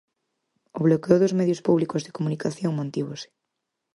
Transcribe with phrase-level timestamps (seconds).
[0.77, 3.27] O bloqueo dos medios públicos de comunicación mantívose.